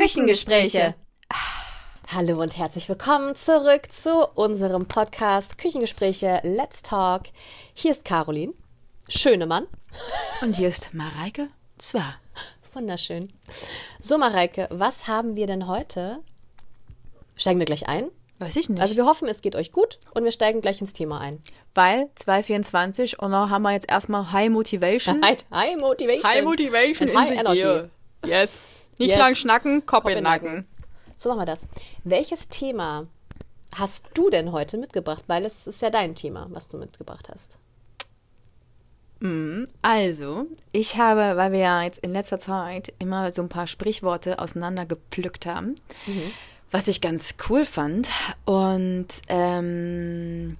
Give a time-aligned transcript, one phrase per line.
[0.00, 0.94] Küchengespräche.
[2.08, 7.24] Hallo und herzlich willkommen zurück zu unserem Podcast Küchengespräche Let's Talk.
[7.74, 8.54] Hier ist Caroline,
[9.10, 9.66] Schönemann.
[10.40, 12.14] Und hier ist Mareike Zwar.
[12.72, 13.30] Wunderschön.
[13.98, 16.20] So, Mareike, was haben wir denn heute?
[17.36, 18.10] Steigen wir gleich ein?
[18.38, 18.80] Weiß ich nicht.
[18.80, 21.42] Also wir hoffen, es geht euch gut und wir steigen gleich ins Thema ein.
[21.74, 25.22] Weil 224 und dann haben wir jetzt erstmal High Motivation.
[25.22, 26.24] High, high Motivation.
[26.24, 27.60] High Motivation And in High Energy.
[27.60, 27.90] gear.
[28.24, 28.79] Yes.
[29.00, 29.18] Nicht Yes.
[29.18, 30.66] lang schnacken, Kopf, Kopf in Nacken.
[31.16, 31.66] So machen wir das.
[32.04, 33.06] Welches Thema
[33.74, 35.24] hast du denn heute mitgebracht?
[35.26, 37.58] Weil es ist ja dein Thema, was du mitgebracht hast.
[39.82, 44.38] Also, ich habe, weil wir ja jetzt in letzter Zeit immer so ein paar Sprichworte
[44.38, 45.74] auseinandergepflückt haben,
[46.70, 48.08] was ich ganz cool fand.
[48.46, 50.56] Und ähm,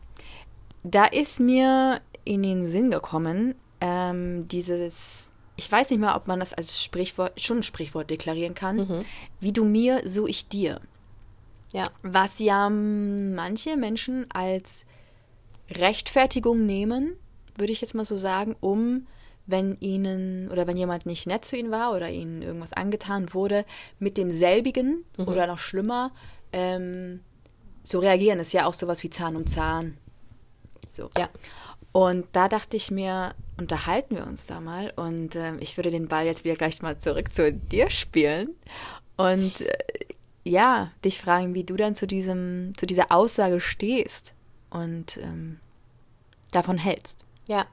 [0.83, 5.30] da ist mir in den Sinn gekommen, ähm, dieses,
[5.61, 9.05] ich weiß nicht mal, ob man das als Sprichwort, schon ein Sprichwort deklarieren kann,
[9.41, 10.81] wie du mir, so ich dir.
[11.75, 11.91] Ja.
[12.03, 14.87] Was ja manche Menschen als
[15.71, 17.15] Rechtfertigung nehmen,
[17.57, 19.07] würde ich jetzt mal so sagen, um,
[19.47, 23.67] wenn ihnen oder wenn jemand nicht nett zu ihnen war oder ihnen irgendwas angetan wurde,
[23.99, 26.11] mit demselbigen oder noch schlimmer
[26.55, 27.21] ähm,
[27.83, 28.41] so reagieren.
[28.41, 29.99] Ist ja auch sowas wie Zahn um Zahn.
[30.89, 31.11] So.
[31.19, 31.29] Ja.
[31.93, 34.93] Und da dachte ich mir, unterhalten wir uns da mal.
[34.97, 38.51] Und ähm, ich würde den Ball jetzt wieder gleich mal zurück zu dir spielen.
[39.17, 39.79] Und äh,
[40.45, 44.35] ja, dich fragen, wie du dann zu diesem, zu dieser Aussage stehst
[44.71, 45.61] und ähm,
[46.51, 47.25] davon hältst.
[47.49, 47.67] Ja,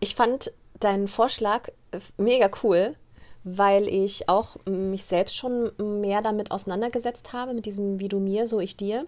[0.00, 2.94] ich fand deinen Vorschlag äh, mega cool,
[3.42, 8.46] weil ich auch mich selbst schon mehr damit auseinandergesetzt habe, mit diesem wie du mir,
[8.46, 9.06] so ich dir.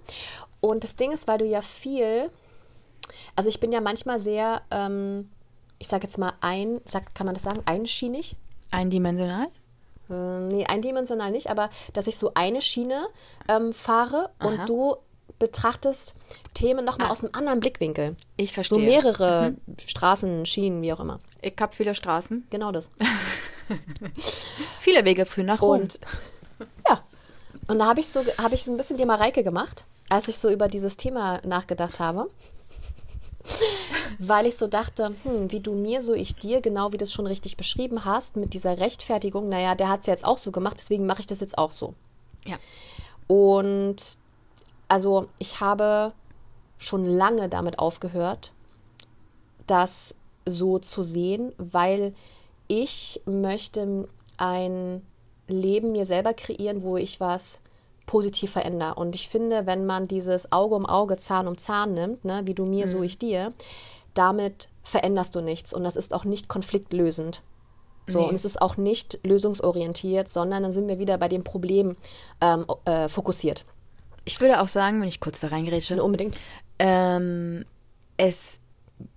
[0.61, 2.31] Und das Ding ist, weil du ja viel,
[3.37, 5.29] also ich bin ja manchmal sehr, ähm,
[5.79, 8.37] ich sag jetzt mal ein, sag, kann man das sagen, einschienig?
[8.71, 9.47] Eindimensional?
[10.11, 13.07] Äh, nee, eindimensional nicht, aber dass ich so eine Schiene
[13.49, 14.49] ähm, fahre Aha.
[14.49, 14.97] und du
[15.39, 16.17] betrachtest
[16.55, 18.17] Themen nochmal aus einem anderen Blickwinkel.
[18.37, 18.81] Ich So verstehe.
[18.81, 19.55] mehrere
[19.87, 21.21] Straßen, Schienen, wie auch immer.
[21.43, 22.91] Ich habe viele Straßen, Genau das.
[24.81, 25.83] viele Wege führen nach Rom.
[25.83, 26.01] Und
[26.89, 27.01] ja.
[27.69, 30.39] Und da habe ich so habe ich so ein bisschen die Mareike gemacht, als ich
[30.39, 32.29] so über dieses Thema nachgedacht habe.
[34.19, 37.13] Weil ich so dachte, hm, wie du mir, so ich dir, genau wie du es
[37.13, 40.77] schon richtig beschrieben hast, mit dieser Rechtfertigung, naja, der hat es jetzt auch so gemacht,
[40.79, 41.95] deswegen mache ich das jetzt auch so.
[42.45, 42.57] ja.
[43.27, 43.97] Und
[44.89, 46.13] also ich habe
[46.79, 48.53] schon lange damit aufgehört,
[49.67, 50.17] das
[50.47, 52.15] so zu sehen, weil
[52.69, 54.09] ich möchte
[54.39, 55.03] ein
[55.47, 57.61] Leben mir selber kreieren, wo ich was
[58.09, 58.97] positiv verändere.
[58.97, 62.55] Und ich finde, wenn man dieses Auge um Auge, Zahn um Zahn nimmt, ne, wie
[62.55, 63.53] du mir, so ich dir,
[64.15, 65.73] damit veränderst du nichts.
[65.73, 67.43] Und das ist auch nicht konfliktlösend.
[68.09, 68.29] So, Nee.
[68.31, 71.97] und es ist auch nicht lösungsorientiert, sondern dann sind wir wieder bei dem Problem
[72.41, 73.67] ähm, äh, fokussiert.
[74.25, 76.37] Ich würde auch sagen, wenn ich kurz da reingerätsche, Unbedingt.
[76.79, 77.65] ähm,
[78.17, 78.61] es,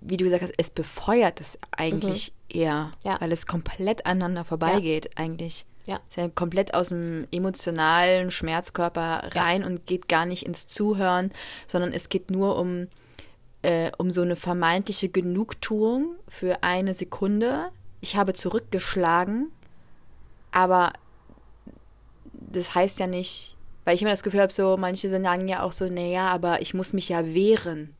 [0.01, 3.15] wie du gesagt hast, es befeuert es eigentlich eher, Ja.
[3.21, 5.65] weil es komplett aneinander vorbeigeht eigentlich.
[5.87, 5.99] Ja.
[6.09, 11.31] Ist ja komplett aus dem emotionalen Schmerzkörper rein und geht gar nicht ins Zuhören,
[11.67, 12.87] sondern es geht nur um,
[13.61, 17.69] äh, um so eine vermeintliche Genugtuung für eine Sekunde.
[17.99, 19.51] Ich habe zurückgeschlagen,
[20.51, 20.93] aber
[22.33, 23.55] das heißt ja nicht,
[23.85, 26.73] weil ich immer das Gefühl habe, so manche sagen ja auch so, naja, aber ich
[26.73, 27.95] muss mich ja wehren.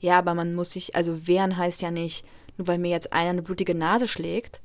[0.00, 2.24] Ja, aber man muss sich, also wehren heißt ja nicht,
[2.56, 4.60] nur weil mir jetzt einer eine blutige Nase schlägt,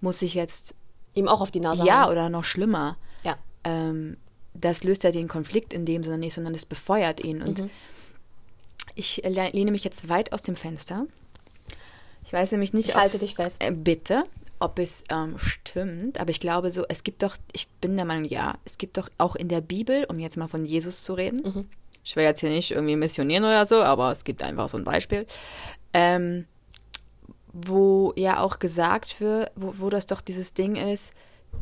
[0.00, 0.74] muss ich jetzt,
[1.18, 2.12] Ihm auch auf die Nase ja, hauen.
[2.12, 2.96] oder noch schlimmer.
[3.24, 3.36] Ja.
[3.64, 4.16] Ähm,
[4.54, 7.42] das löst ja den Konflikt in dem Sinne nicht, sondern das befeuert ihn.
[7.42, 7.70] Und Mhm.
[8.94, 11.06] ich lehne mich jetzt weit aus dem Fenster.
[12.24, 13.62] Ich weiß nämlich nicht, Ich halte dich fest.
[13.62, 14.24] Äh, bitte,
[14.58, 18.24] ob es ähm, stimmt, aber ich glaube so, es gibt doch, ich bin der Meinung,
[18.24, 21.40] ja, es gibt doch auch in der Bibel, um jetzt mal von Jesus zu reden,
[21.44, 21.68] Mhm.
[22.04, 24.84] ich will jetzt hier nicht irgendwie missionieren oder so, aber es gibt einfach so ein
[24.84, 25.26] Beispiel,
[25.94, 26.46] ähm,
[27.66, 31.12] wo ja auch gesagt wird, wo, wo das doch dieses Ding ist,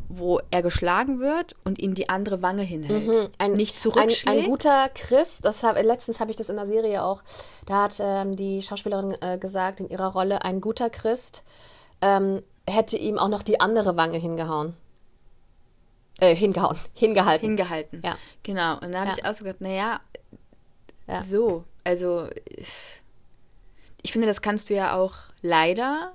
[0.09, 3.07] wo er geschlagen wird und ihm die andere Wange hinhält.
[3.07, 3.29] Mhm.
[3.37, 4.27] Ein, nicht ein, zurückschlägt.
[4.39, 7.23] ein guter Christ, das hab, letztens habe ich das in der Serie auch,
[7.65, 11.43] da hat ähm, die Schauspielerin äh, gesagt, in ihrer Rolle, ein guter Christ
[12.01, 14.75] ähm, hätte ihm auch noch die andere Wange hingehauen.
[16.19, 17.47] Äh, hingehauen, hingehalten.
[17.47, 18.01] hingehalten.
[18.03, 18.17] Ja.
[18.43, 18.73] Genau.
[18.79, 19.15] Und da habe Ja.
[19.17, 19.99] ich auch so gedacht, naja,
[21.07, 21.21] Ja.
[21.21, 22.27] so, also
[24.07, 26.13] ich finde, das kannst du ja auch leider,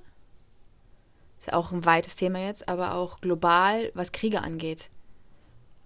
[1.38, 4.88] ist auch ein weites Thema jetzt, aber auch global, was Kriege angeht.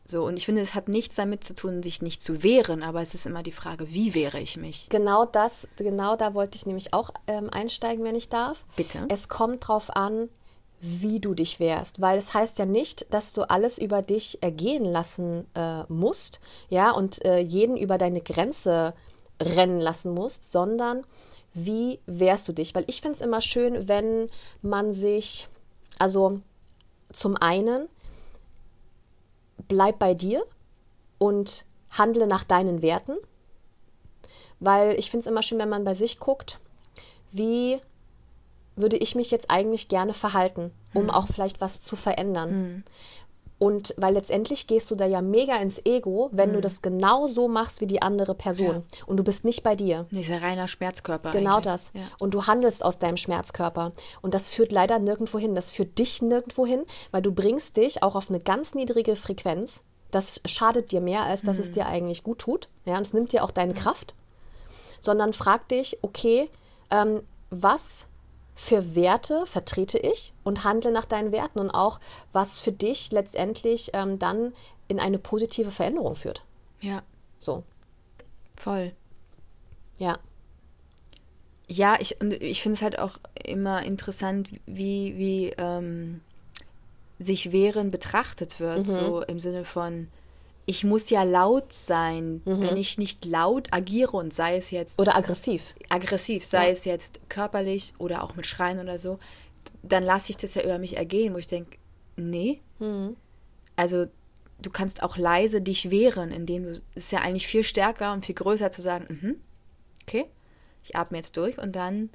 [0.05, 3.03] So, und ich finde, es hat nichts damit zu tun, sich nicht zu wehren, aber
[3.03, 4.89] es ist immer die Frage, wie wehre ich mich?
[4.89, 8.67] Genau das, genau da wollte ich nämlich auch ähm, einsteigen, wenn ich darf.
[8.77, 9.07] Bitte.
[9.09, 10.29] Es kommt drauf an,
[10.79, 14.85] wie du dich wehrst, weil es heißt ja nicht, dass du alles über dich ergehen
[14.85, 16.39] lassen äh, musst,
[16.69, 18.95] ja, und äh, jeden über deine Grenze
[19.43, 21.05] rennen lassen musst, sondern
[21.57, 22.75] wie wehrst du dich?
[22.75, 24.29] Weil ich finde es immer schön, wenn
[24.61, 25.49] man sich,
[25.99, 26.41] also
[27.13, 27.89] zum einen,
[29.67, 30.45] bleib bei dir
[31.19, 33.17] und handle nach deinen Werten,
[34.61, 36.61] weil ich finde es immer schön, wenn man bei sich guckt,
[37.31, 37.81] wie
[38.77, 41.11] würde ich mich jetzt eigentlich gerne verhalten, um mhm.
[41.11, 42.51] auch vielleicht was zu verändern.
[42.51, 42.85] Mhm.
[43.59, 46.55] Und weil letztendlich gehst du da ja mega ins Ego, wenn mhm.
[46.55, 48.85] du das genau so machst wie die andere Person.
[48.93, 49.05] Ja.
[49.07, 50.07] Und du bist nicht bei dir.
[50.11, 51.33] Dieser reiner Schmerzkörper.
[51.33, 51.65] Genau eigentlich.
[51.65, 51.91] das.
[51.95, 52.03] Ja.
[52.19, 53.93] Und du handelst aus deinem Schmerzkörper.
[54.21, 55.55] Und das führt leider nirgendwo hin.
[55.55, 59.85] Das führt dich nirgendwo hin, weil du bringst dich auch auf eine ganz niedrige Frequenz.
[60.11, 61.63] Das schadet dir mehr, als dass mhm.
[61.63, 62.69] es dir eigentlich gut tut.
[62.85, 64.15] Ja, und es nimmt dir auch deine Kraft.
[65.01, 66.51] Sondern frag dich, okay,
[66.91, 68.09] ähm, was
[68.59, 72.01] für Werte vertrete ich und handle nach deinen Werten und auch,
[72.33, 74.55] was für dich letztendlich ähm, dann
[74.89, 76.43] in eine positive Veränderung führt.
[76.81, 77.03] Ja.
[77.39, 77.65] So.
[78.57, 78.93] Voll.
[79.99, 80.19] Ja.
[81.69, 86.23] Ja, ich, und ich finde es halt auch immer interessant, wie, wie ähm,
[87.19, 88.91] sich Wehren betrachtet wird, mhm.
[88.91, 90.09] so im Sinne von,
[90.67, 92.43] ich muss ja laut sein.
[92.45, 92.61] Mhm.
[92.61, 95.01] Wenn ich nicht laut agiere und sei es jetzt.
[95.01, 95.75] Oder aggressiv.
[95.89, 96.73] Aggressiv, sei ja.
[96.73, 99.19] es jetzt körperlich oder auch mit Schreien oder so,
[99.83, 101.79] dann lasse ich das ja über mich ergehen, wo ich denke,
[102.17, 102.61] nee.
[102.81, 103.17] Mhm.
[103.77, 104.07] Also
[104.61, 106.71] du kannst auch leise dich wehren, indem du.
[106.95, 109.37] Es ist ja eigentlich viel stärker und viel größer zu sagen, mhm,
[110.03, 110.27] okay,
[110.83, 112.11] ich atme jetzt durch und dann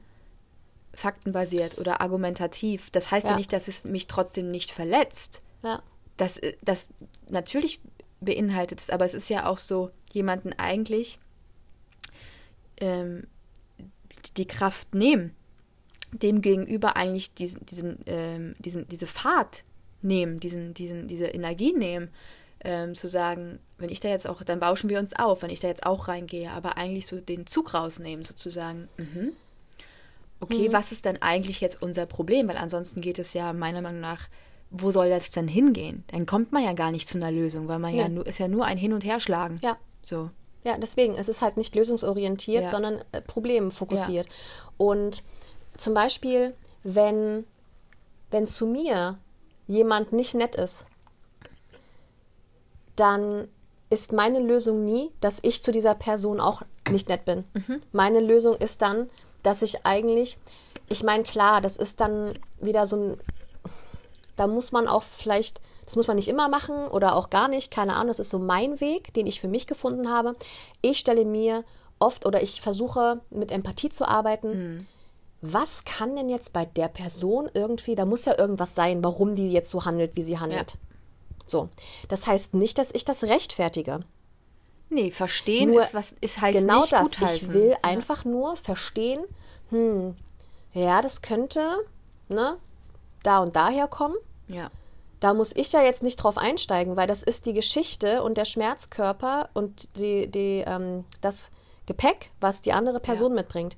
[0.94, 2.90] faktenbasiert oder argumentativ.
[2.92, 5.42] Das heißt ja, ja nicht, dass es mich trotzdem nicht verletzt.
[5.64, 5.82] Ja.
[6.18, 6.90] Das, das
[7.30, 7.80] natürlich
[8.22, 8.90] beinhaltet es.
[8.90, 11.20] Aber es ist ja auch so, jemanden eigentlich
[12.80, 13.28] ähm,
[14.38, 15.36] die Kraft nehmen,
[16.12, 19.64] dem gegenüber eigentlich diesen, diesen, ähm, diesen, diese Fahrt
[20.02, 22.10] nehmen, diesen, diesen, diese Energie nehmen,
[22.64, 25.60] ähm, zu sagen, wenn ich da jetzt auch, dann bauschen wir uns auf, wenn ich
[25.60, 28.88] da jetzt auch reingehe, aber eigentlich so den Zug rausnehmen, sozusagen.
[28.98, 29.34] Mhm.
[30.40, 30.74] Okay, mhm.
[30.74, 32.48] was ist denn eigentlich jetzt unser Problem?
[32.48, 34.28] Weil ansonsten geht es ja meiner Meinung nach
[34.72, 36.06] wo soll das denn hingehen?
[36.08, 38.40] Dann kommt man ja gar nicht zu einer Lösung, weil man ja, ja nur, ist
[38.40, 39.60] ja nur ein Hin- und Herschlagen.
[39.62, 39.78] Ja.
[40.02, 40.30] So.
[40.64, 42.70] Ja, deswegen, es ist halt nicht lösungsorientiert, ja.
[42.70, 44.28] sondern äh, problemfokussiert.
[44.28, 44.34] Ja.
[44.78, 45.24] Und
[45.76, 47.46] zum Beispiel, wenn,
[48.30, 49.18] wenn zu mir
[49.68, 50.86] jemand nicht nett ist,
[52.96, 53.48] dann
[53.90, 57.44] ist meine Lösung nie, dass ich zu dieser Person auch nicht nett bin.
[57.54, 57.82] Mhm.
[57.92, 59.10] Meine Lösung ist dann,
[59.44, 60.38] dass ich eigentlich,
[60.88, 63.18] ich meine, klar, das ist dann wieder so ein
[64.42, 67.70] da muss man auch vielleicht, das muss man nicht immer machen oder auch gar nicht,
[67.70, 70.36] keine Ahnung, das ist so mein Weg, den ich für mich gefunden habe.
[70.82, 71.64] Ich stelle mir
[72.00, 74.50] oft oder ich versuche mit Empathie zu arbeiten.
[74.50, 74.88] Mhm.
[75.44, 79.52] Was kann denn jetzt bei der Person irgendwie, da muss ja irgendwas sein, warum die
[79.52, 80.72] jetzt so handelt, wie sie handelt.
[80.72, 80.80] Ja.
[81.46, 81.70] So.
[82.08, 84.00] Das heißt nicht, dass ich das rechtfertige.
[84.90, 87.04] Nee, verstehen nur, ist was ist heißt genau nicht das.
[87.12, 87.48] Gutheißen.
[87.48, 87.78] Ich will ja.
[87.84, 89.24] einfach nur verstehen,
[89.70, 90.16] hm,
[90.74, 91.62] ja, das könnte,
[92.28, 92.58] ne,
[93.22, 94.16] da und daher kommen.
[94.54, 94.70] Ja.
[95.20, 98.46] Da muss ich ja jetzt nicht drauf einsteigen, weil das ist die Geschichte und der
[98.46, 101.52] Schmerzkörper und die, die, ähm, das
[101.86, 103.42] Gepäck, was die andere Person ja.
[103.42, 103.78] mitbringt.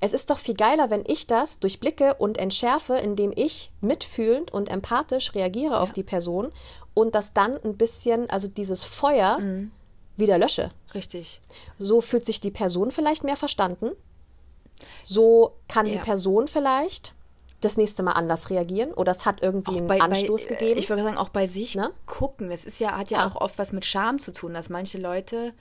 [0.00, 4.70] Es ist doch viel geiler, wenn ich das durchblicke und entschärfe, indem ich mitfühlend und
[4.70, 5.80] empathisch reagiere ja.
[5.80, 6.50] auf die Person
[6.94, 9.70] und das dann ein bisschen, also dieses Feuer mhm.
[10.16, 10.70] wieder lösche.
[10.94, 11.42] Richtig.
[11.78, 13.90] So fühlt sich die Person vielleicht mehr verstanden.
[15.02, 15.92] So kann ja.
[15.92, 17.14] die Person vielleicht
[17.60, 20.78] das nächste Mal anders reagieren oder es hat irgendwie einen bei, Anstoß bei, gegeben.
[20.78, 21.90] Ich würde sagen, auch bei sich ne?
[22.06, 22.50] gucken.
[22.50, 24.98] Das ist ja, hat ja, ja, auch oft was mit Scham zu tun, dass manche
[24.98, 25.52] Leute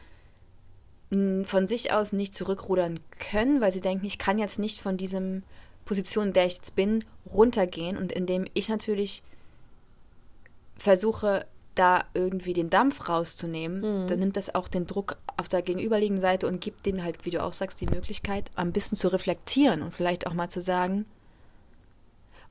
[1.11, 5.41] von sich aus nicht zurückrudern können, weil sie denken, ich kann jetzt nicht von diesem
[5.85, 7.03] Position, in der ich jetzt bin,
[7.33, 7.97] runtergehen.
[7.97, 9.23] Und indem ich natürlich
[10.77, 14.07] versuche, da irgendwie den Dampf rauszunehmen, mhm.
[14.07, 17.31] dann nimmt das auch den Druck auf der gegenüberliegenden Seite und gibt denen halt, wie
[17.31, 21.05] du auch sagst, die Möglichkeit, ein bisschen zu reflektieren und vielleicht auch mal zu sagen,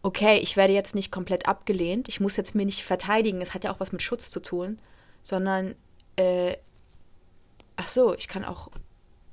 [0.02, 3.64] okay, ich werde jetzt nicht komplett abgelehnt, ich muss jetzt mir nicht verteidigen, es hat
[3.64, 4.78] ja auch was mit Schutz zu tun,
[5.23, 5.75] sondern,
[6.17, 6.57] äh,
[7.76, 8.71] ach so, ich kann auch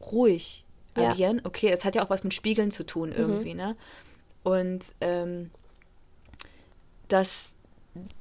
[0.02, 0.66] ruhig
[0.98, 1.12] ja.
[1.12, 1.42] agieren.
[1.44, 3.16] Okay, es hat ja auch was mit Spiegeln zu tun mhm.
[3.16, 3.58] irgendwie, mhm.
[3.58, 3.76] ne?
[4.44, 5.50] Und ähm,
[7.08, 7.30] das,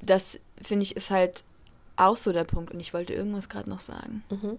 [0.01, 1.43] das finde ich ist halt
[1.97, 2.73] auch so der Punkt.
[2.73, 4.23] Und ich wollte irgendwas gerade noch sagen.
[4.29, 4.57] Mhm.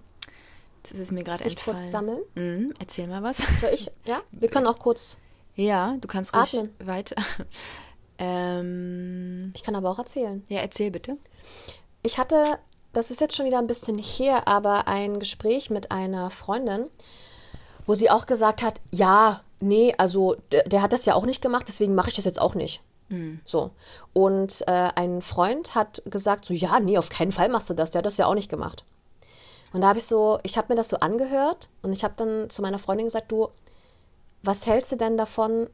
[0.84, 1.78] Das ist mir gerade entfallen.
[1.78, 2.20] kurz sammeln?
[2.36, 3.38] Mhm, erzähl mal was.
[3.60, 3.90] Soll ich?
[4.04, 5.18] Ja, wir können auch kurz
[5.56, 6.74] ja, du kannst ruhig Atmen.
[6.78, 7.16] weiter.
[8.18, 10.44] ähm, ich kann aber auch erzählen.
[10.48, 11.16] Ja, erzähl bitte.
[12.02, 12.58] Ich hatte,
[12.92, 16.88] das ist jetzt schon wieder ein bisschen her, aber ein Gespräch mit einer Freundin,
[17.86, 21.42] wo sie auch gesagt hat, ja, nee, also der, der hat das ja auch nicht
[21.42, 22.82] gemacht, deswegen mache ich das jetzt auch nicht.
[23.44, 23.70] So.
[24.12, 27.90] Und äh, ein Freund hat gesagt, so, ja, nee, auf keinen Fall machst du das.
[27.90, 28.84] Der hat das ja auch nicht gemacht.
[29.72, 32.50] Und da habe ich so, ich habe mir das so angehört und ich habe dann
[32.50, 33.48] zu meiner Freundin gesagt, du,
[34.46, 35.68] was hältst du denn davon,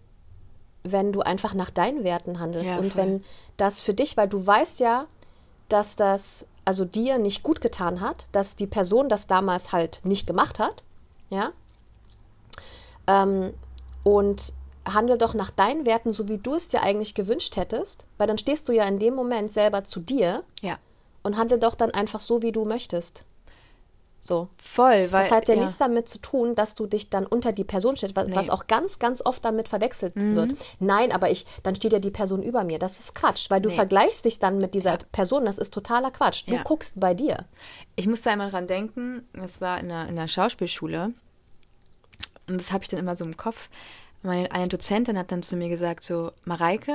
[0.85, 3.03] wenn du einfach nach deinen Werten handelst Ja, und voll.
[3.03, 3.25] wenn
[3.57, 5.07] das für dich, weil du weißt ja,
[5.69, 10.27] dass das also dir nicht gut getan hat, dass die Person das damals halt nicht
[10.27, 10.83] gemacht hat,
[11.31, 11.53] ja,
[13.07, 13.53] ähm,
[14.05, 14.53] und
[14.89, 18.39] handel doch nach deinen Werten, so wie du es dir eigentlich gewünscht hättest, weil dann
[18.39, 20.79] stehst du ja in dem Moment selber zu dir Ja.
[21.23, 23.25] und handel doch dann einfach so, wie du möchtest.
[24.25, 24.49] So.
[24.63, 25.23] Voll, weil.
[25.23, 25.63] Das hat ja, ja.
[25.63, 28.69] nichts damit zu tun, dass du dich dann unter die Person stellst, was, was auch
[28.69, 30.37] ganz, ganz oft damit verwechselt Mhm.
[30.37, 30.53] wird.
[30.79, 32.79] Nein, aber ich, dann steht ja die Person über mir.
[32.79, 33.75] Das ist Quatsch, weil du Nee.
[33.75, 35.45] vergleichst dich dann mit dieser Person.
[35.45, 36.45] Das ist totaler Quatsch.
[36.47, 36.63] Du Ja.
[36.63, 37.47] guckst bei dir.
[37.97, 41.13] Ich musste einmal dran denken, das war in der, in der Schauspielschule.
[42.49, 43.69] Und das habe ich dann immer so im Kopf.
[44.23, 46.95] Meine eine Dozentin hat dann zu mir gesagt: so, Mareike,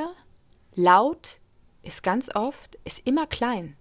[0.76, 1.42] laut
[1.84, 3.76] ist ganz oft, ist immer klein.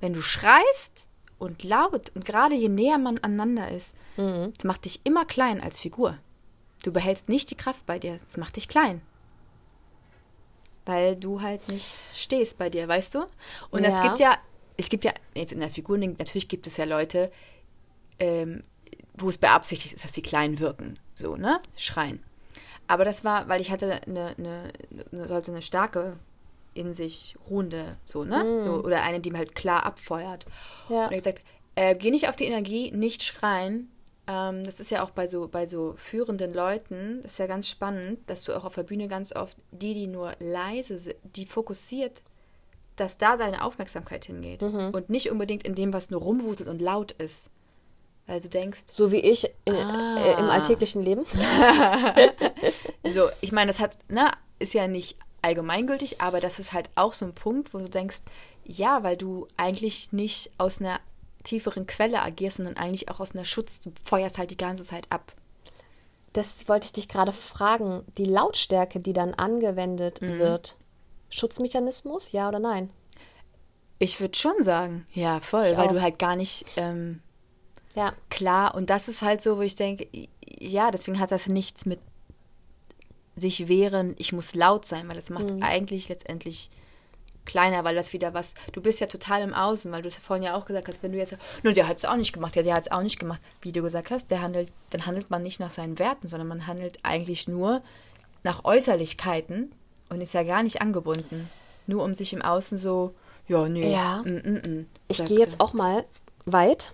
[0.00, 1.08] Wenn du schreist
[1.40, 5.80] und laut und gerade je näher man aneinander ist, das macht dich immer klein als
[5.80, 6.16] Figur.
[6.84, 9.00] Du behältst nicht die Kraft bei dir, das macht dich klein.
[10.86, 13.24] Weil du halt nicht stehst bei dir, weißt du?
[13.70, 14.02] Und es Ja.
[14.02, 14.36] gibt ja,
[14.76, 17.30] es gibt ja, jetzt in der Figur, natürlich gibt es ja Leute,
[18.18, 18.62] ähm,
[19.14, 20.98] wo es beabsichtigt ist, dass sie klein wirken.
[21.14, 21.60] So, ne?
[21.76, 22.22] Schreien.
[22.86, 24.72] Aber das war, weil ich hatte eine, eine,
[25.12, 26.16] eine sollte eine starke
[26.74, 28.62] in sich ruhende, so, ne?
[28.62, 30.46] So, oder eine, die halt klar abfeuert.
[30.88, 31.06] Ja.
[31.06, 31.42] Und er hat gesagt,
[31.74, 33.90] äh, geh nicht auf die Energie, nicht schreien.
[34.26, 37.68] Ähm, das ist ja auch bei so, bei so führenden Leuten, das ist ja ganz
[37.68, 41.46] spannend, dass du auch auf der Bühne ganz oft die, die nur leise sind, die
[41.46, 42.22] fokussiert,
[42.96, 44.62] dass da deine Aufmerksamkeit hingeht.
[44.62, 44.90] Mhm.
[44.92, 47.50] Und nicht unbedingt in dem, was nur rumwuselt und laut ist.
[48.26, 50.16] Weil du denkst, So wie ich in, Ah.
[50.22, 51.24] äh, im alltäglichen Leben.
[53.14, 57.12] So, ich meine, das hat, ne, ist ja nicht allgemeingültig, aber das ist halt auch
[57.14, 58.18] so ein Punkt, wo du denkst,
[58.64, 61.00] ja, weil du eigentlich nicht aus einer
[61.44, 65.06] tieferen Quelle agierst, sondern eigentlich auch aus einer Schutz, du feuerst halt die ganze Zeit
[65.10, 65.32] ab.
[66.32, 68.04] Das wollte ich dich gerade fragen.
[68.18, 70.38] Die Lautstärke, die dann angewendet Mhm.
[70.38, 70.76] wird,
[71.30, 72.90] Schutzmechanismus, ja oder nein?
[73.98, 75.92] Ich würde schon sagen, ja, voll, Ich weil auch.
[75.92, 77.20] du halt gar nicht ähm,
[77.94, 78.12] Ja.
[78.28, 80.06] klar, und das ist halt so, wo ich denke,
[80.60, 81.98] ja, deswegen hat das nichts mit
[83.40, 86.70] sich wehren, ich muss laut sein, weil das macht eigentlich letztendlich
[87.46, 90.20] kleiner, weil das wieder was, du bist ja total im Außen, weil du es ja
[90.22, 92.54] vorhin ja auch gesagt hast, wenn du jetzt, nur der hat es auch nicht gemacht,
[92.54, 95.30] ja, der hat es auch nicht gemacht, wie du gesagt hast, der handelt, dann handelt
[95.30, 97.82] man nicht nach seinen Werten, sondern man handelt eigentlich nur
[98.44, 99.72] nach Äußerlichkeiten
[100.10, 101.48] und ist ja gar nicht angebunden,
[101.86, 103.14] nur um sich im Außen so,
[103.48, 104.22] ja, nee, Ja.
[104.24, 104.86] mm, mm, mm.
[105.08, 106.04] Ich gehe jetzt auch mal
[106.44, 106.92] weit.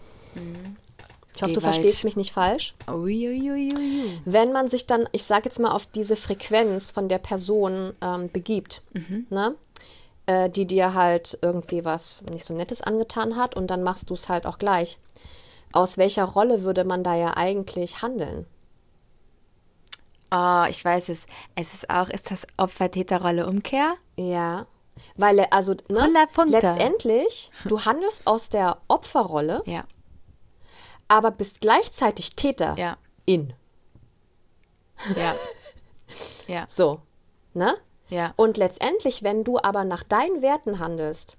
[1.37, 1.75] Ich hoffe, du weit.
[1.75, 2.75] verstehst mich nicht falsch.
[2.89, 4.21] Uiuiuiui.
[4.25, 8.31] Wenn man sich dann, ich sage jetzt mal, auf diese Frequenz von der Person ähm,
[8.33, 8.83] begibt,
[9.31, 9.55] ne?
[10.27, 14.15] äh, die dir halt irgendwie was nicht so Nettes angetan hat und dann machst du
[14.15, 14.99] es halt auch gleich.
[15.73, 18.47] Aus welcher Rolle würde man da ja eigentlich handeln?
[20.33, 21.21] Oh, ich weiß es.
[21.55, 23.95] Es ist auch, ist das Opfer-Täter-Rolle-Umkehr?
[24.17, 24.67] Ja.
[25.17, 26.53] Weil, äh, also, ne, 100 Punkte.
[26.61, 29.85] letztendlich, du handelst aus der Opferrolle, Ja,
[31.09, 33.53] aber bist gleichzeitig Täter ja, in.
[35.17, 35.35] ja.
[36.47, 37.01] ja, So,
[37.55, 37.75] ne?
[38.09, 41.37] ja, Und letztendlich, wenn du aber nach deinen Werten handelst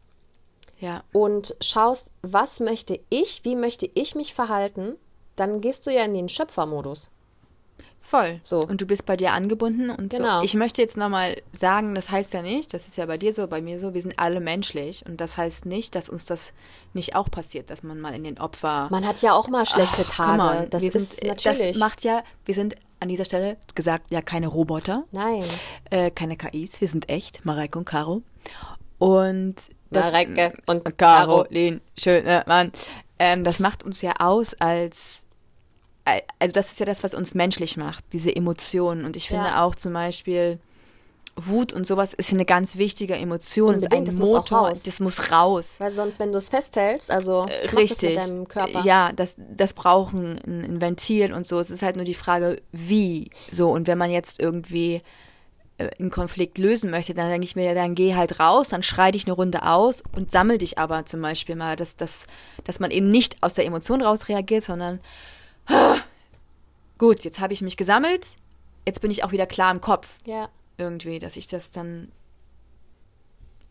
[0.79, 1.03] ja.
[1.13, 4.97] und schaust, was möchte ich, wie möchte ich mich verhalten,
[5.35, 7.09] dann gehst du ja in den Schöpfermodus.
[8.09, 8.39] Voll.
[8.41, 8.61] So.
[8.65, 10.39] Und du bist bei dir angebunden und Genau.
[10.39, 10.45] so.
[10.45, 13.47] Ich möchte jetzt nochmal sagen, das heißt ja nicht, das ist ja bei dir so,
[13.47, 15.05] bei mir so, wir sind alle menschlich.
[15.05, 16.53] Und das heißt nicht, dass uns das
[16.93, 18.87] nicht auch passiert, dass man mal in den Opfer.
[18.91, 20.59] Man hat ja auch mal schlechte Come Tage.
[20.63, 21.67] on, das ist sind, natürlich.
[21.73, 25.03] Das macht ja, wir sind an dieser Stelle gesagt, ja keine Roboter.
[25.11, 25.43] Nein.
[25.91, 28.23] äh, keine KIs, wir sind echt, Mareike und Caro.
[28.99, 29.55] Und
[29.91, 32.71] das, Mareike und Caroline, schöne Mann.
[33.19, 35.26] Ähm, das macht uns ja aus als, al-
[36.39, 39.05] also das ist ja das, was uns menschlich macht, diese Emotionen.
[39.05, 39.63] Und ich finde Ja.
[39.65, 40.59] auch zum Beispiel
[41.39, 44.81] Wut und sowas ist eine ganz wichtige Emotion, ist ein das muss Motor, raus.
[44.83, 45.75] das muss raus.
[45.79, 48.15] Weil sonst, wenn du es festhältst, also das Richtig.
[48.15, 48.83] mit deinem Körper.
[48.83, 51.59] Ja, das, das braucht ein, ein Ventil und so.
[51.59, 53.29] Es ist halt nur die Frage, wie.
[53.51, 55.03] So, und wenn man jetzt irgendwie
[55.77, 58.81] äh, einen Konflikt lösen möchte, dann denke ich mir, ja, dann geh halt raus, dann
[58.81, 62.25] schrei dich eine Runde aus und sammel dich aber zum Beispiel mal, dass, dass,
[62.63, 65.05] dass man eben nicht aus der Emotion raus reagiert, sondern "Ah,
[66.97, 68.35] gut, jetzt habe ich mich gesammelt,
[68.85, 72.11] jetzt bin ich auch wieder klar im Kopf Ja, irgendwie, dass ich das dann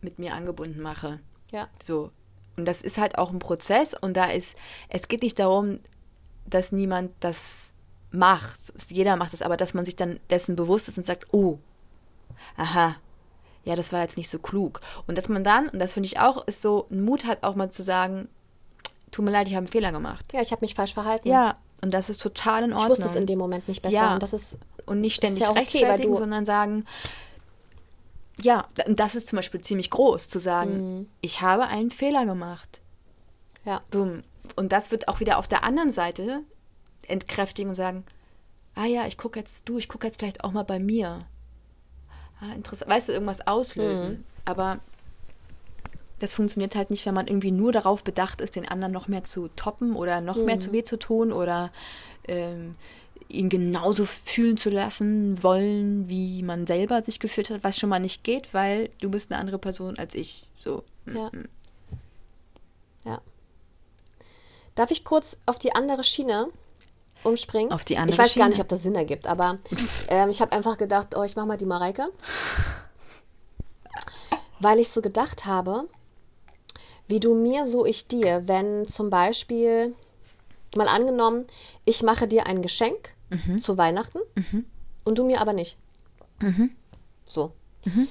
[0.01, 1.19] mit mir angebunden mache.
[1.51, 1.67] ja.
[1.83, 2.11] So.
[2.55, 4.55] Und das ist halt auch ein Prozess und da ist,
[4.89, 5.79] es geht nicht darum,
[6.47, 7.75] dass niemand das
[8.09, 8.57] macht.
[8.89, 11.59] Jeder macht es, aber dass man sich dann dessen bewusst ist und sagt, oh,
[12.55, 12.95] aha,
[13.63, 14.81] ja, das war jetzt nicht so klug.
[15.05, 17.53] Und dass man dann, und das finde ich auch, ist so, einen Mut hat auch
[17.53, 18.27] mal zu sagen,
[19.11, 20.25] tut mir leid, ich habe einen Fehler gemacht.
[20.33, 21.27] Ja, ich habe mich falsch verhalten.
[21.27, 22.91] Ja, und das ist total in ich Ordnung.
[22.91, 23.95] wusste es in dem Moment nicht besser.
[23.95, 24.13] Ja.
[24.13, 26.85] Und das ist und nicht ständig ja okay, rechtfertigen, du- sondern sagen,
[28.39, 31.09] ja, und das ist zum Beispiel ziemlich groß, zu sagen, Mhm.
[31.21, 32.81] ich habe einen Fehler gemacht.
[33.65, 33.81] ja.
[33.91, 34.23] Boom.
[34.55, 36.39] Und das wird auch wieder auf der anderen Seite
[37.07, 38.05] entkräftigen und sagen,
[38.75, 41.25] ah ja, ich gucke jetzt, du, ich gucke jetzt vielleicht auch mal bei mir.
[42.39, 42.89] Ah, interessant.
[42.89, 44.09] Weißt du, irgendwas auslösen.
[44.19, 44.23] Mhm.
[44.45, 44.79] Aber
[46.19, 49.23] das funktioniert halt nicht, wenn man irgendwie nur darauf bedacht ist, den anderen noch mehr
[49.23, 50.45] zu toppen oder noch Mhm.
[50.45, 51.71] mehr zu weh zu tun oder
[52.27, 52.73] ähm,
[53.29, 57.99] ihn genauso fühlen zu lassen wollen, wie man selber sich gefühlt hat, was schon mal
[57.99, 60.47] nicht geht, weil du bist eine andere Person als ich.
[60.59, 60.83] So.
[61.05, 61.29] Ja.
[63.05, 63.21] Ja.
[64.75, 66.47] Darf ich kurz auf die andere Schiene
[67.23, 67.71] umspringen?
[67.71, 68.49] Auf die andere Ich weiß gar Schiene.
[68.49, 69.57] nicht, ob das Sinn ergibt, aber
[70.07, 72.09] ähm, ich habe einfach gedacht, oh, ich mache mal die Mareike.
[74.59, 75.87] Weil ich so gedacht habe,
[77.07, 79.93] wie du mir, so ich dir, wenn zum Beispiel,
[80.75, 81.45] mal angenommen,
[81.85, 83.57] ich mache dir ein Geschenk Mhm.
[83.57, 84.19] zu Weihnachten
[85.03, 85.77] und du mir aber nicht.
[87.27, 87.51] So.
[87.85, 88.07] Mhm.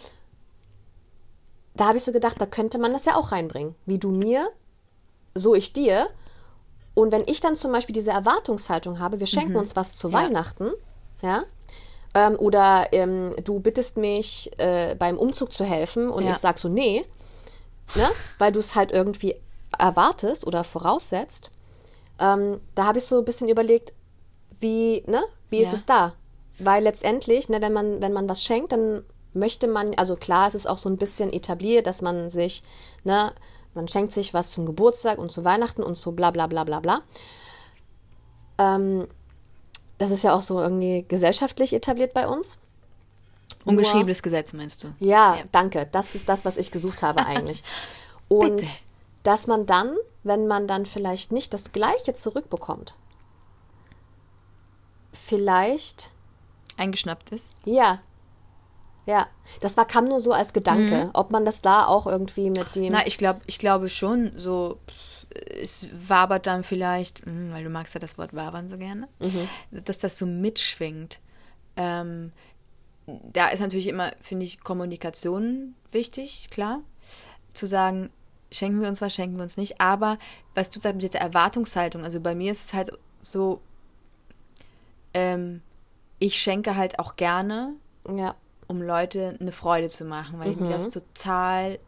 [1.74, 3.74] Da habe ich so gedacht, da könnte man das ja auch reinbringen.
[3.86, 4.48] Wie du mir,
[5.34, 6.08] so ich dir.
[6.94, 10.12] Und wenn ich dann zum Beispiel diese Erwartungshaltung habe, wir schenken uns was zu Mhm.
[10.14, 10.18] Ja.
[10.22, 10.70] Weihnachten,
[11.22, 11.44] ja,
[12.14, 16.32] ähm, oder ähm, du bittest mich äh, beim Umzug zu helfen und Ja.
[16.32, 17.04] ich sag so, nee,
[17.94, 19.36] ne, weil du es halt irgendwie
[19.78, 21.50] erwartest oder voraussetzt,
[22.18, 23.92] ähm, da habe ich so ein bisschen überlegt,
[24.58, 25.74] wie, ne, wie ist Ja.
[25.74, 26.14] es da?
[26.58, 30.54] Weil letztendlich, ne, wenn man, wenn man was schenkt, dann möchte man, also klar, es
[30.54, 32.62] ist auch so ein bisschen etabliert, dass man sich,
[33.04, 33.32] ne,
[33.74, 36.80] man schenkt sich was zum Geburtstag und zu Weihnachten und so bla bla bla bla
[36.80, 37.02] bla.
[38.58, 39.06] Ähm,
[39.98, 42.58] das ist ja auch so irgendwie gesellschaftlich etabliert bei uns.
[43.64, 44.94] Ungeschriebenes Gesetz, meinst du?
[45.00, 45.88] Ja, danke.
[45.90, 47.64] Das ist das, was ich gesucht habe eigentlich.
[48.28, 48.70] Und Bitte.
[49.22, 52.96] dass man dann, wenn man dann vielleicht nicht das Gleiche zurückbekommt,
[55.12, 56.10] vielleicht,
[56.76, 57.52] Eingeschnappt ist.
[57.64, 58.00] ja,
[59.06, 59.28] ja,
[59.60, 62.92] das war, kam nur so als Gedanke, ob man das da auch irgendwie mit dem,
[62.92, 64.80] Na, ich glaube, ich glaube schon, so
[65.62, 69.08] es wabert dann vielleicht, hm, weil du magst ja das Wort wabern so gerne,
[69.70, 71.20] dass das so mitschwingt.
[71.76, 72.32] Ähm,
[73.06, 76.80] da ist natürlich immer, finde ich, Kommunikation wichtig, klar.
[77.54, 78.10] Zu sagen,
[78.50, 79.80] schenken wir uns was, schenken wir uns nicht.
[79.80, 80.18] Aber
[80.54, 82.90] was du sagst mit dieser Erwartungshaltung, also bei mir ist es halt
[83.22, 83.60] so,
[85.14, 85.62] ähm,
[86.18, 87.74] ich schenke halt auch gerne,
[88.08, 88.34] ja,
[88.66, 91.78] um Leute eine Freude zu machen, weil mir das total.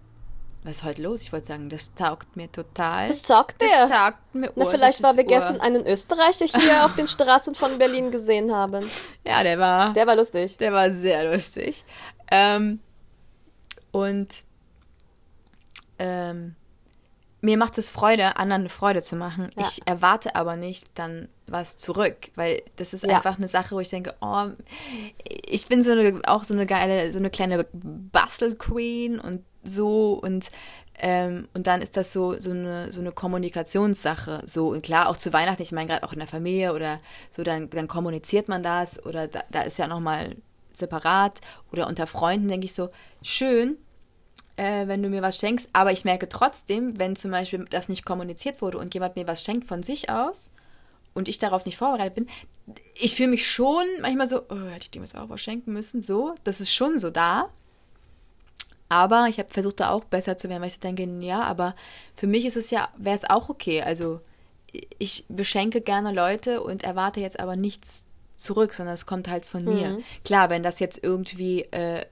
[0.64, 1.22] Was ist heute los?
[1.22, 3.06] Ich wollte sagen, das taugt mir total.
[3.06, 3.88] das sagt das er.
[3.88, 4.50] taugt mir.
[4.54, 5.28] Na, Ur, vielleicht, das weil ist wir Ur.
[5.28, 8.88] gestern einen Österreicher hier auf den Straßen von Berlin gesehen haben.
[9.24, 9.92] Ja, der war.
[9.92, 10.56] Der war lustig.
[10.58, 11.84] Der war sehr lustig.
[12.30, 12.80] Ähm,
[13.92, 14.44] und
[15.98, 16.54] ähm,
[17.40, 19.50] mir macht es Freude, anderen eine Freude zu machen.
[19.56, 19.62] Ja.
[19.62, 23.16] Ich erwarte aber nicht dann was zurück, weil das ist Ja.
[23.16, 24.46] einfach eine Sache, wo ich denke, oh,
[25.46, 30.50] ich bin so eine, auch so eine geile, so eine kleine Bastel-Queen und so und
[31.00, 34.42] ähm, und dann ist das so, so, eine, so eine Kommunikationssache.
[34.46, 36.98] So, und klar, auch zu Weihnachten, ich meine, gerade auch in der Familie oder
[37.30, 40.34] so, dann, dann kommuniziert man das oder da, da ist ja nochmal
[40.74, 42.88] separat oder unter Freunden denke ich so,
[43.22, 43.78] schön,
[44.58, 48.04] äh, wenn du mir was schenkst, aber ich merke trotzdem, wenn zum Beispiel das nicht
[48.04, 50.50] kommuniziert wurde und jemand mir was schenkt von sich aus
[51.14, 52.28] und ich darauf nicht vorbereitet bin,
[52.94, 56.02] ich fühle mich schon manchmal so, oh, hätte ich dem jetzt auch was schenken müssen,
[56.02, 57.48] so, das ist schon so da.
[58.90, 61.74] Aber ich habe versucht, da auch besser zu werden, weil ich so denke, ja, aber
[62.16, 63.82] für mich ist es ja, wäre es auch okay.
[63.82, 64.20] Also
[64.98, 69.64] ich beschenke gerne Leute und erwarte jetzt aber nichts zurück, sondern es kommt halt von
[69.64, 69.98] mir.
[70.24, 72.04] Klar, wenn das jetzt irgendwie äh,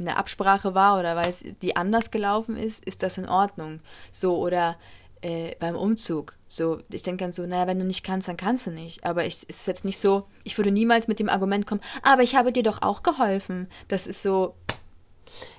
[0.00, 3.80] eine Absprache war oder weiß, die anders gelaufen ist, ist das in Ordnung.
[4.12, 4.76] So, oder
[5.20, 6.36] äh, beim Umzug.
[6.48, 9.04] So, ich denke dann so, naja, wenn du nicht kannst, dann kannst du nicht.
[9.04, 12.22] Aber ich, es ist jetzt nicht so, ich würde niemals mit dem Argument kommen, aber
[12.22, 13.68] ich habe dir doch auch geholfen.
[13.88, 14.54] Das ist so,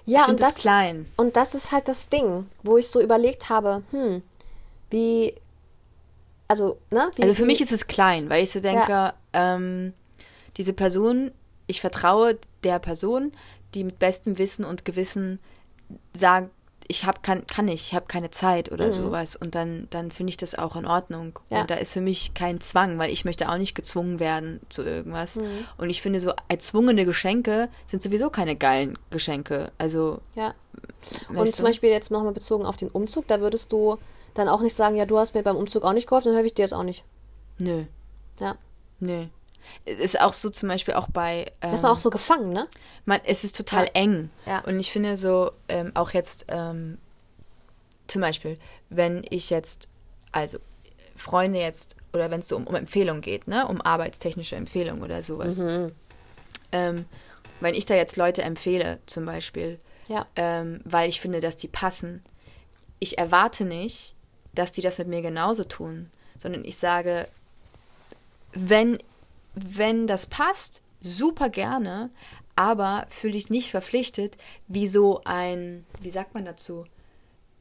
[0.05, 1.05] Ja, und das das, klein.
[1.17, 4.23] und das ist halt das Ding, wo ich so überlegt habe, hm,
[4.89, 5.35] wie,
[6.47, 7.11] also, ne?
[7.15, 9.93] Wie, Also für wie, mich ist es klein, weil ich so denke, ähm,
[10.57, 11.31] diese Person,
[11.67, 13.31] ich vertraue der Person,
[13.73, 15.39] die mit bestem Wissen und Gewissen
[16.17, 16.49] sagt,
[16.91, 19.35] ich hab, kann, kann nicht, ich habe keine Zeit oder sowas.
[19.35, 21.37] Und dann, dann finde ich das auch in Ordnung.
[21.49, 21.55] Mhm.
[21.55, 21.61] Ja.
[21.61, 24.81] Und da ist für mich kein Zwang, weil ich möchte auch nicht gezwungen werden zu
[24.81, 25.35] irgendwas.
[25.35, 25.65] Mhm.
[25.77, 29.71] Und ich finde, so erzwungene Geschenke sind sowieso keine geilen Geschenke.
[29.77, 30.55] Also, ja.
[31.29, 31.69] Und zum du?
[31.69, 33.97] Beispiel jetzt nochmal bezogen auf den Umzug, da würdest du
[34.33, 36.47] dann auch nicht sagen, ja, du hast mir beim Umzug auch nicht geholfen, dann helfe
[36.47, 37.03] ich dir jetzt auch nicht.
[37.59, 37.83] Nö,
[38.39, 38.55] Ja.
[38.99, 39.25] nö.
[39.85, 41.41] Ist auch so zum Beispiel auch bei.
[41.61, 42.67] Ähm, Da ist man auch so gefangen, ne?
[43.05, 43.91] man, es ist total Ja.
[43.93, 44.29] eng.
[44.45, 44.59] Ja.
[44.61, 46.97] Und ich finde so, ähm, auch jetzt, ähm,
[48.07, 48.57] zum Beispiel,
[48.89, 49.87] wenn ich jetzt,
[50.31, 50.57] also
[51.15, 55.21] Freunde jetzt, oder wenn es so um, um Empfehlungen geht, ne, um arbeitstechnische Empfehlungen oder
[55.21, 55.57] sowas.
[55.57, 55.91] Mhm.
[56.71, 57.05] Ähm,
[57.59, 60.25] wenn ich da jetzt Leute empfehle, zum Beispiel, Ja.
[60.35, 62.23] ähm, weil ich finde, dass die passen,
[62.99, 64.15] ich erwarte nicht,
[64.53, 67.27] dass die das mit mir genauso tun, sondern ich sage,
[68.53, 68.97] wenn,
[69.53, 72.09] wenn das passt, super gerne,
[72.55, 76.85] aber fühle dich nicht verpflichtet, wie so ein, wie sagt man dazu,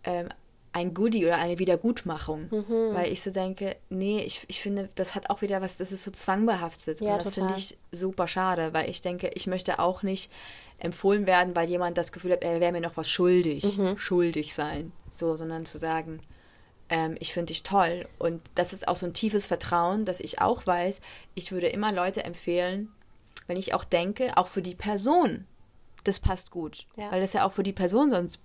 [0.05, 0.29] ähm,
[0.73, 2.49] ein Goodie oder eine Wiedergutmachung.
[2.51, 2.95] Mhm.
[2.95, 6.05] Weil ich so denke, nee, ich, ich finde, das hat auch wieder was, das ist
[6.05, 7.01] so zwangbehaftet.
[7.01, 10.31] Ja, und das finde ich super schade, weil ich denke, ich möchte auch nicht
[10.79, 13.99] empfohlen werden, weil jemand das Gefühl hat, er wäre mir noch was schuldig, Mhm.
[13.99, 14.93] schuldig sein.
[15.11, 16.21] So, sondern zu sagen,
[16.91, 18.07] ähm, ich finde dich toll.
[18.19, 21.01] Und das ist auch so ein tiefes Vertrauen, dass ich auch weiß,
[21.35, 22.91] ich würde immer Leute empfehlen,
[23.47, 25.47] wenn ich auch denke, auch für die Person,
[26.05, 26.87] das passt gut.
[26.97, 27.11] Ja.
[27.13, 28.39] Weil das ja auch für die Person sonst,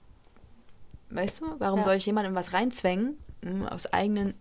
[1.09, 1.83] weißt du, warum Ja.
[1.85, 4.33] soll ich jemandem was reinzwängen, hm, aus eigenen,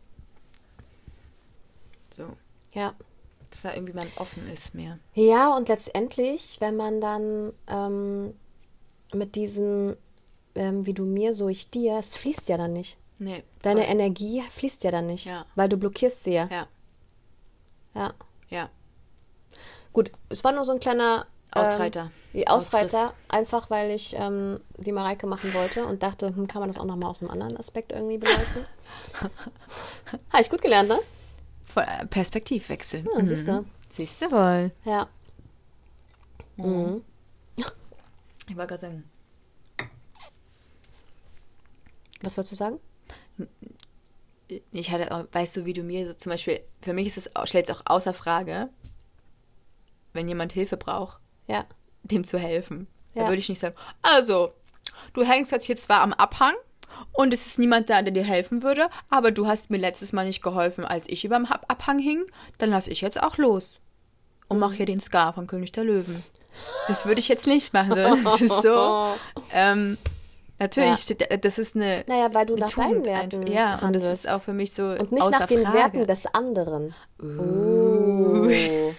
[2.14, 2.24] so,
[2.72, 2.94] Ja.
[3.50, 4.98] dass da irgendwie man offen ist mehr.
[5.14, 8.34] Ja, und letztendlich, wenn man dann ähm,
[9.14, 9.96] mit diesem,
[10.54, 12.96] ähm, wie du mir, so ich dir, es fließt ja dann nicht.
[13.22, 13.44] Nee.
[13.62, 13.86] Deine.
[13.86, 15.46] Energie fließt ja dann nicht, Ja.
[15.54, 16.48] weil du blockierst sie ja.
[16.50, 16.66] Ja,
[17.94, 18.14] ja.
[18.48, 18.70] ja.
[19.92, 22.10] Gut, es war nur so ein kleiner ähm, Ausreiter.
[22.32, 23.14] die Ausreiter, Ausriss.
[23.28, 26.84] einfach weil ich ähm, die Mareike machen wollte und dachte, hm, kann man das auch
[26.84, 28.64] nochmal aus einem anderen Aspekt irgendwie beleuchten?
[30.32, 30.98] Habe ich gut gelernt, ne?
[31.76, 33.04] Äh, Perspektivwechsel.
[33.04, 33.64] Ja, siehst du.
[33.90, 34.72] Siehst du wohl.
[34.84, 35.08] Ja.
[36.56, 37.04] Mhm.
[38.48, 39.04] Ich wollte gerade sagen,
[42.22, 42.78] Was wolltest du sagen?
[44.70, 47.36] Ich hatte, auch- weißt du, wie du mir so zum Beispiel, für mich ist es,
[47.36, 48.68] auch- stellt es auch außer Frage,
[50.12, 51.64] wenn jemand Hilfe braucht, Ja.
[52.02, 52.86] dem zu helfen.
[53.14, 53.22] Ja.
[53.24, 54.52] Da würde ich nicht sagen, also,
[55.14, 56.54] du hängst jetzt hier zwar am Abhang
[57.12, 60.26] und es ist niemand da, der dir helfen würde, aber du hast mir letztes Mal
[60.26, 62.24] nicht geholfen, als ich über dem Ab- Abhang hing,
[62.58, 63.78] dann lasse ich jetzt auch los
[64.48, 66.22] und mache hier den Scar von König der Löwen.
[66.88, 69.14] Das würde ich jetzt nicht machen, sondern das ist so,
[69.54, 69.96] ähm,
[70.62, 73.52] natürlich, das ist eine, Naja, weil du nach deinen Tugend Werten einfach.
[73.54, 74.24] Ja, und das handelst.
[74.24, 75.76] ist auch für mich so Und nicht nach den Frage.
[75.78, 76.94] Werten des anderen.
[77.22, 78.48] Uh.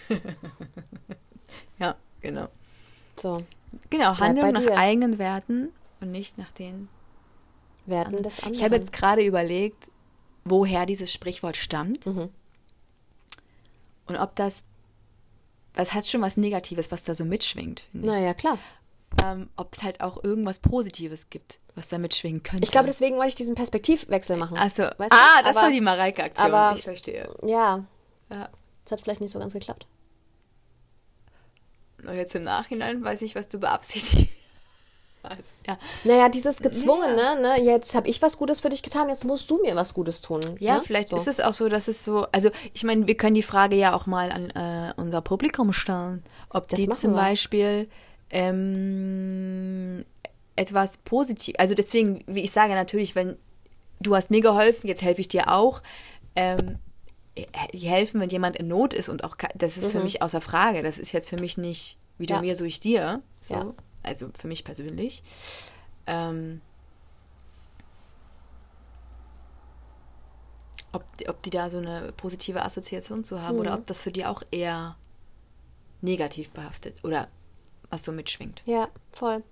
[1.79, 2.47] Ja, genau.
[3.19, 3.43] So,
[3.89, 4.77] Genau, handeln nach dir.
[4.77, 5.69] eigenen Werten
[6.01, 6.87] und nicht nach den
[7.85, 8.53] Werten des anderen.
[8.55, 9.89] Ich habe jetzt gerade überlegt,
[10.45, 12.29] woher dieses Sprichwort stammt Mhm.
[14.05, 14.63] und ob das,
[15.75, 17.83] das hat schon was Negatives, was da so mitschwingt.
[17.93, 18.59] Naja, klar.
[19.23, 22.63] Ähm, ob es halt auch irgendwas Positives gibt, was da mitschwingen könnte.
[22.63, 24.55] Ich glaube, deswegen wollte ich diesen Perspektivwechsel machen.
[24.55, 24.59] Du?
[24.59, 25.09] ah, das
[25.55, 26.51] Aber- war die Mareike-Aktion.
[26.53, 27.29] aber- ich verstehe.
[27.43, 27.83] Ja,
[28.29, 28.49] Ja.
[28.85, 29.85] das hat vielleicht nicht so ganz geklappt.
[32.05, 34.33] Und jetzt im Nachhinein weiß ich, was du beabsichtigt hast.
[35.65, 37.63] Ja, Naja, dieses Gezwungene, ne?
[37.63, 40.41] Jetzt habe ich was Gutes für dich getan, jetzt musst du mir was Gutes tun.
[40.59, 40.81] Ja, ne?
[40.85, 41.15] vielleicht so.
[41.15, 43.93] ist es auch so, dass es so, also ich meine, wir können die Frage ja
[43.95, 47.21] auch mal an äh, unser Publikum stellen, ob Das die zum wir.
[47.21, 47.89] Beispiel
[48.33, 50.03] ähm,
[50.55, 53.37] etwas positiv, also deswegen, wie ich sage, natürlich, wenn
[53.99, 55.81] du hast mir geholfen, jetzt helfe ich dir auch,
[56.35, 56.77] ähm,
[57.73, 60.83] die helfen, wenn jemand in Not ist und auch, das ist für mich außer Frage,
[60.83, 62.37] das ist jetzt für mich nicht, wie du Mhm.
[62.37, 62.41] Ja.
[62.41, 63.73] mir, so ich dir, so, Ja.
[64.03, 65.23] also für mich persönlich.
[66.05, 66.61] Ähm,
[70.91, 73.61] ob, die- ob die da so eine positive Assoziation zu haben Mhm.
[73.61, 74.95] oder ob das für die auch eher
[76.01, 77.27] negativ behaftet oder
[77.93, 78.61] was so mitschwingt.
[78.65, 79.43] Ja, voll.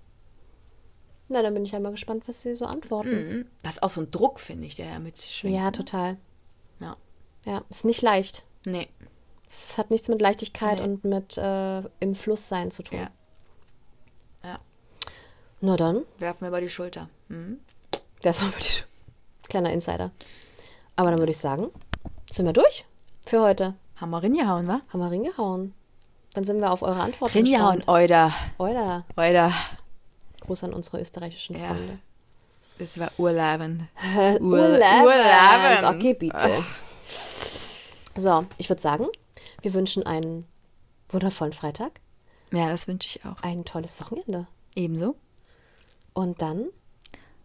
[1.28, 3.10] Na, dann bin ich einmal gespannt, was sie so antworten.
[3.38, 3.46] Mhm.
[3.62, 5.54] Das ist auch so ein Druck, finde ich, der ja mitschwingt.
[5.54, 5.72] Ja, ne?
[5.72, 6.16] total.
[6.80, 6.96] Ja.
[7.46, 8.44] Ja, ist nicht leicht.
[8.64, 8.88] Nee.
[9.48, 10.84] Es hat nichts mit Leichtigkeit Nee.
[10.84, 12.98] und mit äh, im Fluss sein zu tun.
[12.98, 13.10] Ja.
[14.44, 14.58] Ja.
[15.60, 17.08] Na dann, Werfen wir über die Schulter.
[17.28, 17.60] Mhm.
[18.22, 20.10] wäre es aber die kleiner Insider.
[20.96, 21.70] Aber dann würde ich sagen,
[22.30, 22.84] sind wir durch
[23.26, 23.74] für heute.
[23.96, 24.80] Haben wir reingehauen, wa?
[24.88, 25.74] Haben wir reingehauen.
[26.34, 27.88] Dann sind wir auf eure Antworten Reingehauen, gespannt.
[27.88, 28.32] Euda.
[28.58, 29.52] Oder Euda.
[30.40, 31.68] Gruß an unsere österreichischen Ja.
[31.68, 31.98] Freunde.
[32.78, 33.82] Das war urlaubend.
[34.40, 35.04] Urlaubend.
[35.04, 35.96] urlaubend.
[35.96, 36.64] Okay, bitte.
[38.16, 39.06] So, ich würde sagen,
[39.60, 40.46] wir wünschen einen
[41.10, 41.92] wundervollen Freitag,
[42.50, 43.42] Ja, das wünsche ich auch.
[43.42, 44.46] ein tolles Wochenende.
[44.74, 45.16] Ebenso.
[46.14, 46.66] Und dann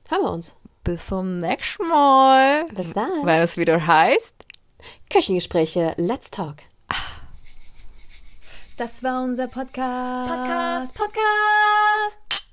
[0.10, 0.56] hören wir uns.
[0.84, 2.66] Bis zum nächsten Mal.
[2.74, 3.10] Bis dann.
[3.26, 4.36] Weil es wieder heißt.
[5.10, 6.56] Küchengespräche, let's talk.
[8.78, 10.96] Das war unser Podcast.
[10.96, 12.47] Podcast.